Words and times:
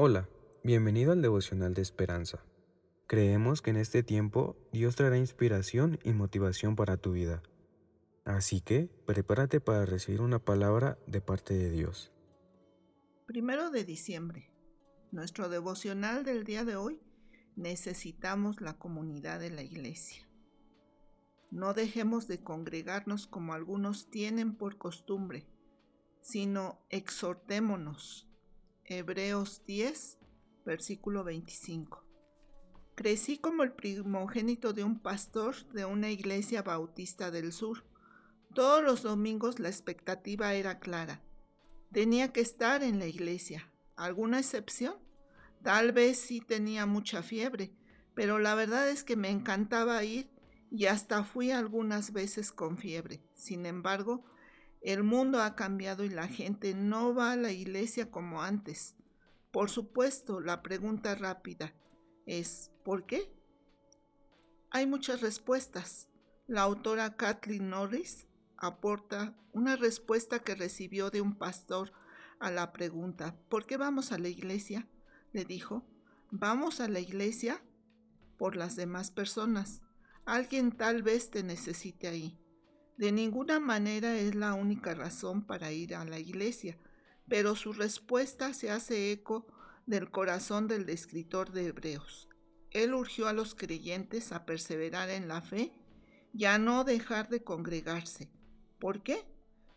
Hola, 0.00 0.28
bienvenido 0.62 1.10
al 1.10 1.22
devocional 1.22 1.74
de 1.74 1.82
esperanza. 1.82 2.38
Creemos 3.08 3.62
que 3.62 3.70
en 3.70 3.78
este 3.78 4.04
tiempo 4.04 4.56
Dios 4.70 4.94
traerá 4.94 5.18
inspiración 5.18 5.98
y 6.04 6.12
motivación 6.12 6.76
para 6.76 6.98
tu 6.98 7.10
vida. 7.10 7.42
Así 8.24 8.60
que 8.60 8.88
prepárate 9.06 9.58
para 9.58 9.86
recibir 9.86 10.20
una 10.20 10.38
palabra 10.38 11.00
de 11.08 11.20
parte 11.20 11.54
de 11.54 11.70
Dios. 11.70 12.12
Primero 13.26 13.70
de 13.70 13.82
diciembre. 13.82 14.52
Nuestro 15.10 15.48
devocional 15.48 16.24
del 16.24 16.44
día 16.44 16.64
de 16.64 16.76
hoy. 16.76 17.00
Necesitamos 17.56 18.60
la 18.60 18.78
comunidad 18.78 19.40
de 19.40 19.50
la 19.50 19.62
iglesia. 19.62 20.28
No 21.50 21.74
dejemos 21.74 22.28
de 22.28 22.40
congregarnos 22.40 23.26
como 23.26 23.52
algunos 23.52 24.10
tienen 24.10 24.54
por 24.54 24.78
costumbre, 24.78 25.48
sino 26.20 26.78
exhortémonos 26.88 28.27
Hebreos 28.90 29.66
10, 29.66 30.16
versículo 30.64 31.22
25. 31.22 32.06
Crecí 32.94 33.36
como 33.36 33.62
el 33.62 33.72
primogénito 33.72 34.72
de 34.72 34.82
un 34.82 34.98
pastor 34.98 35.54
de 35.74 35.84
una 35.84 36.10
iglesia 36.10 36.62
bautista 36.62 37.30
del 37.30 37.52
sur. 37.52 37.84
Todos 38.54 38.82
los 38.82 39.02
domingos 39.02 39.58
la 39.58 39.68
expectativa 39.68 40.54
era 40.54 40.78
clara. 40.78 41.20
Tenía 41.92 42.32
que 42.32 42.40
estar 42.40 42.82
en 42.82 42.98
la 42.98 43.04
iglesia. 43.04 43.70
¿Alguna 43.94 44.38
excepción? 44.38 44.94
Tal 45.62 45.92
vez 45.92 46.18
sí 46.18 46.40
tenía 46.40 46.86
mucha 46.86 47.22
fiebre, 47.22 47.74
pero 48.14 48.38
la 48.38 48.54
verdad 48.54 48.88
es 48.88 49.04
que 49.04 49.16
me 49.16 49.28
encantaba 49.28 50.02
ir 50.02 50.30
y 50.70 50.86
hasta 50.86 51.24
fui 51.24 51.50
algunas 51.50 52.14
veces 52.14 52.52
con 52.52 52.78
fiebre. 52.78 53.22
Sin 53.34 53.66
embargo, 53.66 54.24
el 54.80 55.02
mundo 55.02 55.40
ha 55.42 55.56
cambiado 55.56 56.04
y 56.04 56.08
la 56.08 56.28
gente 56.28 56.74
no 56.74 57.14
va 57.14 57.32
a 57.32 57.36
la 57.36 57.50
iglesia 57.50 58.10
como 58.10 58.42
antes. 58.42 58.94
Por 59.50 59.70
supuesto, 59.70 60.40
la 60.40 60.62
pregunta 60.62 61.14
rápida 61.14 61.74
es 62.26 62.70
¿por 62.84 63.06
qué? 63.06 63.32
Hay 64.70 64.86
muchas 64.86 65.20
respuestas. 65.20 66.08
La 66.46 66.62
autora 66.62 67.16
Kathleen 67.16 67.70
Norris 67.70 68.26
aporta 68.56 69.36
una 69.52 69.76
respuesta 69.76 70.40
que 70.40 70.54
recibió 70.54 71.10
de 71.10 71.20
un 71.20 71.36
pastor 71.36 71.92
a 72.38 72.50
la 72.50 72.72
pregunta 72.72 73.36
¿por 73.48 73.66
qué 73.66 73.76
vamos 73.76 74.12
a 74.12 74.18
la 74.18 74.28
iglesia? 74.28 74.86
Le 75.32 75.44
dijo, 75.44 75.84
vamos 76.30 76.80
a 76.80 76.88
la 76.88 77.00
iglesia 77.00 77.62
por 78.36 78.56
las 78.56 78.76
demás 78.76 79.10
personas. 79.10 79.82
Alguien 80.24 80.72
tal 80.72 81.02
vez 81.02 81.30
te 81.30 81.42
necesite 81.42 82.08
ahí. 82.08 82.38
De 82.98 83.12
ninguna 83.12 83.60
manera 83.60 84.18
es 84.18 84.34
la 84.34 84.54
única 84.54 84.92
razón 84.92 85.46
para 85.46 85.70
ir 85.70 85.94
a 85.94 86.04
la 86.04 86.18
iglesia, 86.18 86.76
pero 87.28 87.54
su 87.54 87.72
respuesta 87.72 88.52
se 88.52 88.72
hace 88.72 89.12
eco 89.12 89.46
del 89.86 90.10
corazón 90.10 90.66
del 90.66 90.88
escritor 90.88 91.52
de 91.52 91.68
Hebreos. 91.68 92.28
Él 92.72 92.94
urgió 92.94 93.28
a 93.28 93.32
los 93.32 93.54
creyentes 93.54 94.32
a 94.32 94.44
perseverar 94.44 95.10
en 95.10 95.28
la 95.28 95.42
fe 95.42 95.72
y 96.34 96.46
a 96.46 96.58
no 96.58 96.82
dejar 96.82 97.28
de 97.28 97.44
congregarse. 97.44 98.32
¿Por 98.80 99.04
qué? 99.04 99.24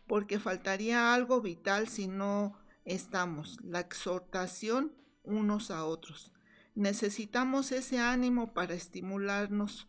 Porque 0.08 0.40
faltaría 0.40 1.14
algo 1.14 1.40
vital 1.40 1.86
si 1.86 2.08
no 2.08 2.58
estamos, 2.84 3.60
la 3.62 3.78
exhortación 3.78 4.96
unos 5.22 5.70
a 5.70 5.84
otros. 5.84 6.32
Necesitamos 6.74 7.70
ese 7.70 8.00
ánimo 8.00 8.52
para 8.52 8.74
estimularnos 8.74 9.86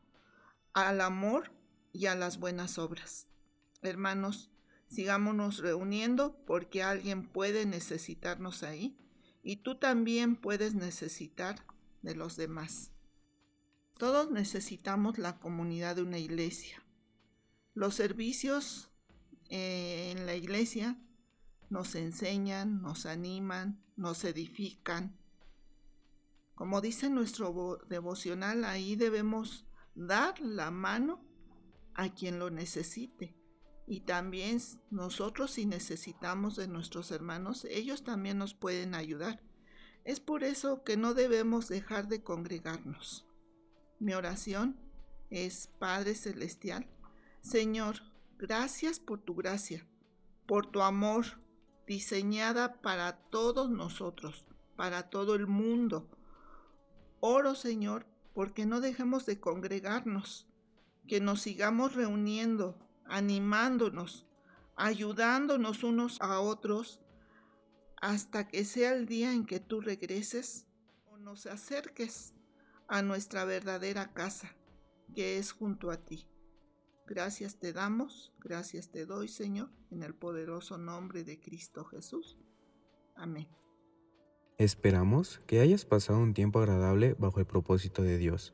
al 0.73 1.01
amor 1.01 1.51
y 1.93 2.07
a 2.07 2.15
las 2.15 2.39
buenas 2.39 2.77
obras. 2.77 3.27
Hermanos, 3.81 4.49
sigámonos 4.87 5.59
reuniendo 5.59 6.35
porque 6.45 6.83
alguien 6.83 7.27
puede 7.27 7.65
necesitarnos 7.65 8.63
ahí 8.63 8.97
y 9.43 9.57
tú 9.57 9.75
también 9.75 10.35
puedes 10.35 10.73
necesitar 10.73 11.65
de 12.01 12.15
los 12.15 12.35
demás. 12.35 12.91
Todos 13.97 14.31
necesitamos 14.31 15.17
la 15.19 15.39
comunidad 15.39 15.95
de 15.95 16.01
una 16.01 16.17
iglesia. 16.17 16.83
Los 17.75 17.95
servicios 17.95 18.89
eh, 19.49 20.13
en 20.15 20.25
la 20.25 20.35
iglesia 20.35 20.97
nos 21.69 21.95
enseñan, 21.95 22.81
nos 22.81 23.05
animan, 23.05 23.83
nos 23.95 24.23
edifican. 24.23 25.15
Como 26.55 26.81
dice 26.81 27.09
nuestro 27.09 27.79
devocional, 27.87 28.63
ahí 28.65 28.95
debemos 28.95 29.65
dar 29.95 30.39
la 30.39 30.71
mano 30.71 31.23
a 31.95 32.13
quien 32.13 32.39
lo 32.39 32.49
necesite. 32.49 33.35
Y 33.85 34.01
también 34.01 34.59
nosotros 34.91 35.51
si 35.51 35.65
necesitamos 35.65 36.55
de 36.55 36.67
nuestros 36.67 37.11
hermanos, 37.11 37.65
ellos 37.69 38.03
también 38.03 38.37
nos 38.37 38.53
pueden 38.53 38.95
ayudar. 38.95 39.41
Es 40.05 40.19
por 40.19 40.43
eso 40.43 40.83
que 40.83 40.97
no 40.97 41.13
debemos 41.13 41.67
dejar 41.67 42.07
de 42.07 42.23
congregarnos. 42.23 43.25
Mi 43.99 44.13
oración 44.13 44.77
es, 45.29 45.67
Padre 45.79 46.15
Celestial, 46.15 46.87
Señor, 47.41 47.97
gracias 48.37 48.99
por 48.99 49.21
tu 49.21 49.35
gracia, 49.35 49.85
por 50.45 50.67
tu 50.67 50.81
amor, 50.81 51.25
diseñada 51.87 52.81
para 52.81 53.17
todos 53.17 53.69
nosotros, 53.69 54.45
para 54.75 55.09
todo 55.09 55.35
el 55.35 55.47
mundo. 55.47 56.09
Oro, 57.19 57.55
Señor, 57.55 58.05
porque 58.33 58.65
no 58.65 58.81
dejemos 58.81 59.25
de 59.25 59.39
congregarnos, 59.39 60.47
que 61.07 61.19
nos 61.19 61.41
sigamos 61.41 61.95
reuniendo, 61.95 62.77
animándonos, 63.05 64.25
ayudándonos 64.75 65.83
unos 65.83 66.21
a 66.21 66.39
otros 66.39 67.01
hasta 68.01 68.47
que 68.47 68.65
sea 68.65 68.93
el 68.93 69.05
día 69.05 69.33
en 69.33 69.45
que 69.45 69.59
tú 69.59 69.79
regreses 69.81 70.67
o 71.05 71.17
nos 71.17 71.45
acerques 71.45 72.33
a 72.87 73.01
nuestra 73.01 73.45
verdadera 73.45 74.13
casa, 74.13 74.55
que 75.15 75.37
es 75.37 75.51
junto 75.51 75.89
a 75.89 75.97
ti. 75.97 76.27
Gracias 77.07 77.59
te 77.59 77.73
damos, 77.73 78.33
gracias 78.39 78.89
te 78.89 79.05
doy, 79.05 79.27
Señor, 79.27 79.69
en 79.91 80.03
el 80.03 80.13
poderoso 80.15 80.77
nombre 80.77 81.23
de 81.23 81.39
Cristo 81.39 81.85
Jesús. 81.85 82.37
Amén. 83.15 83.47
Esperamos 84.57 85.39
que 85.47 85.59
hayas 85.59 85.85
pasado 85.85 86.19
un 86.19 86.33
tiempo 86.33 86.59
agradable 86.59 87.15
bajo 87.17 87.39
el 87.39 87.45
propósito 87.45 88.03
de 88.03 88.17
Dios. 88.17 88.53